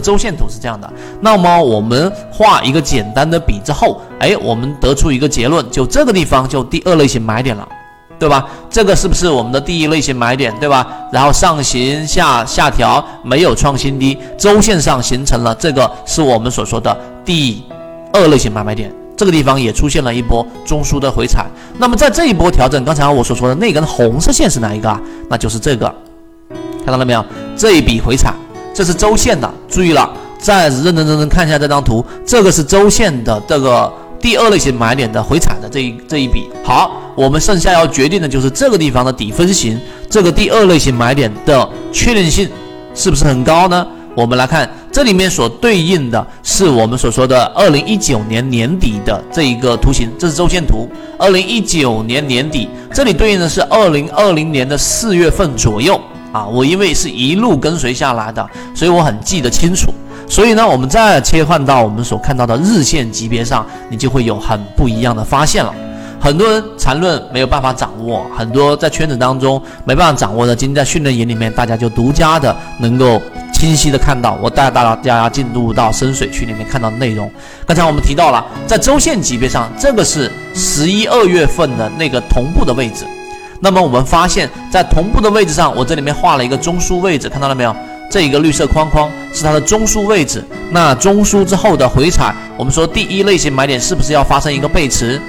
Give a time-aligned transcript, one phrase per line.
[0.00, 0.92] 周线图是这样的。
[1.20, 7.66] 那么我们画一个简单的笔之后，哎，我们得出一个结论，就这个地方就第二类型买点了，
[8.18, 8.48] 对吧？
[8.68, 10.86] 这个是不是我们的第一类型买点，对吧？
[11.12, 17.62] 然后上行下下调，没有创新低，周线上形成了这个是我们所说的第
[18.12, 18.92] 二类型买卖点。
[19.16, 21.44] 这个地方也出现了一波中枢的回踩。
[21.76, 25.00] 那么在这一波调整，刚才我所说的那根红色线是哪一个啊？
[25.28, 25.92] 那就是这个，
[26.84, 27.24] 看到了没有？
[27.56, 28.32] 这一笔回踩，
[28.78, 29.52] 这是周线的。
[29.68, 36.48] 注意了，再认认真真看一下这张图，这个是周线的这个第二类型买点的回踩的这一这一笔。
[36.62, 39.76] 好，我们剩下要决定的就是这个地方的底分型，
[40.08, 42.48] 这个第二类型买点的确定性
[42.94, 43.84] 是不是很高呢？
[44.14, 50.88] 我们来看这里面所对应的是我们所说的二零一九年年底的这一个图形，这是周线图。
[51.18, 56.00] 二零一九年年底，这里对应的是二零二零年的四月份左右
[56.38, 56.46] 啊。
[56.46, 59.92] 我因为是一路跟随下来的，所以我很记得清楚。
[60.28, 65.74] 所以呢，我们再切换到我们所看到的日线级别上，你就会有很不一样的发现了。
[66.20, 73.20] 很多人缠论没有办法掌握，很多在圈子当中没办法掌握的，今天在训练营里面，大家就独家的能够。
[73.50, 77.28] 清晰的看到，我带大家进入到深水区里面看到的内容。
[77.66, 83.04] 刚才我们提到了，在周线级别上，这个是十一二月份的那个同步的位置。
[83.60, 87.74] 那么我们发现，在同步的位置上，我这里面画了一个中枢位置，看到了没有？
[88.10, 90.42] 这一个绿色框框是它的中枢位置。
[90.70, 95.20] 那中枢之后的回踩，我们说第一类型买点是不是要发生一个背驰？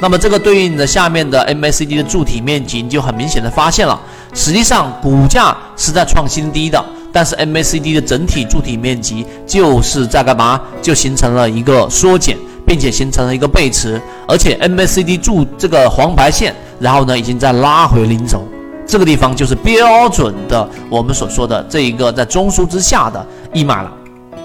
[0.00, 4.00] 那么这个对应的下面的 MACD 的柱体面积，你就很明显的发现了，
[4.32, 6.82] 实际上股价是在创新低的。
[7.12, 10.60] 但是 MACD 的整体柱体面积就是在干嘛？
[10.80, 18.42] 就形成了一个缩减，并且形成了一个背驰，而且 MACD 柱这个黄白线，然后呢已经在拉回零轴，
[18.86, 23.92] 这个地方就是标准的我们所说的这一个在中枢之下的一买了，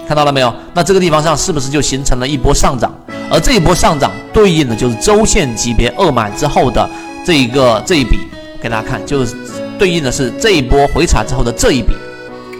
[0.06, 0.54] 看到了没有？
[0.74, 2.94] 那这个地方上是不是就形成了一波上涨？
[3.28, 6.88] 而这一波上涨对应的就是周线级别二买之后的
[7.24, 8.18] 这一个这一笔，
[8.60, 9.34] 给大家看，就是
[9.78, 11.94] 对应的是这一波回踩之后的这一笔。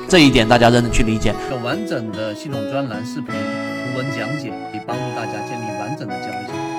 [0.09, 1.35] 这一点大家认真去理解。
[1.51, 6.76] 有完整的系统专栏视频、图文讲解，可以帮助大家建立完整的交易系统。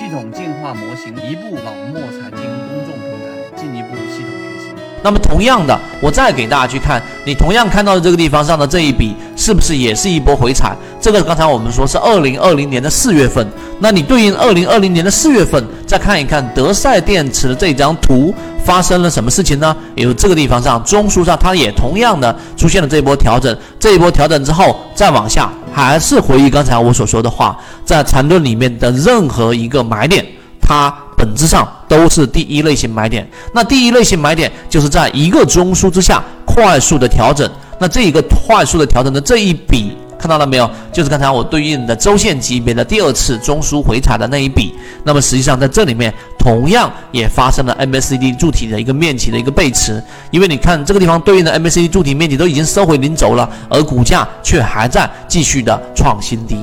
[0.00, 4.72] 系统进化模型，一步老莫财经公众平台，进一步系统学习。
[5.02, 10.74] 那么同样的，我再给大家去看，你同样看到的这个地方上的这一笔，是不是也是一波回踩？
[11.02, 13.46] 这个刚才我们说是二零二零年的四月份，
[13.78, 18.34] 那你对应二零二零年的四月份，再看一看德赛电池的这张图，
[18.64, 19.76] 发生了什么事情呢？
[19.96, 30.24] 有这个地方上中枢上，它也同样的出现了这一波调整，这一波调整之后再往下，还是回忆刚才我所说的话，在缠论里面的任何一个买点，
[30.60, 30.94] 它。
[31.20, 37.46] 本质上都是第一类型买点，那第一类型买点就是在一个中枢之下快速的调整，
[37.78, 40.70] 那这一个快速的调整的这一笔看到了没有？
[40.92, 56.56] 就是刚才我对应的周线级别的第二次中枢回踩的那一笔，那么实际上在这里面同样也发生了 MACD 柱体的一个面积的一个背驰，因为你看这个地方对应的 MACD 柱体面积都已经收回零轴了，而股价却还在继续的创新低。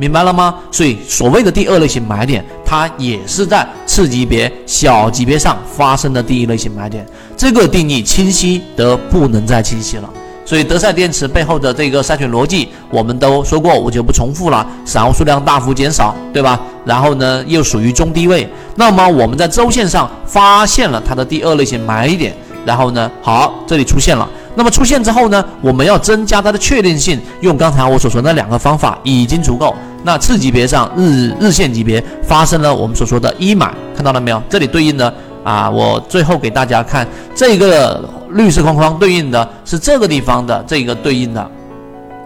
[0.00, 0.54] 明白了吗？
[0.70, 7.04] 所以所谓的第二类型买点，它也是在次级别、小级别上发生的第一类型买点。
[7.36, 10.08] 这个定义清晰得不能再清晰了。
[10.48, 14.66] 所以德赛电池背后的这个筛选逻辑，我们都说过，我就不重复了。
[14.82, 16.58] 散户数量大幅减少，对吧？
[16.86, 18.48] 然后呢，又属于中低位。
[18.74, 24.26] 那么我们在周线上发现了它的第二类型买点，然后呢，好，这里出现了。
[24.54, 29.76] 那么出现之后呢，我们要增加它的确定性，用刚才我所说的两个方法已经足够。
[30.02, 34.42] 那次级别上日日线级别发生了我们所说的一买，看到了没有？
[34.48, 35.12] 这里对应的
[35.48, 41.50] 啊，我最后给大家看这个绿色框框对应的是这个地方的这个对应的。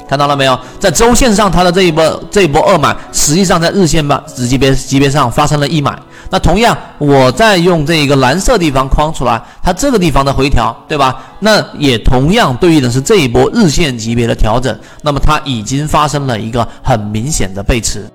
[0.08, 0.58] 看到了没有？
[0.80, 5.96] 在周线上，它的这一波这一波二买，实际上在日线吧子级别级别上发生了一买。
[6.30, 11.22] 那同样，我再用这一个蓝色地方框出来，它这个地方的回调，对吧？
[11.38, 14.76] 那也同样对应的是这一波日线级别的调整。
[15.00, 18.10] 那么它已经发生了一个很明显的背驰。